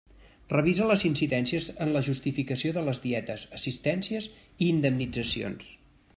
Revisa 0.51 0.85
les 0.91 1.03
incidències 1.09 1.67
en 1.85 1.93
la 1.97 2.01
justificació 2.07 2.73
de 2.79 2.83
les 2.89 3.03
dietes, 3.05 3.45
assistències 3.59 4.31
i 4.33 4.69
indemnitzacions. 4.73 5.71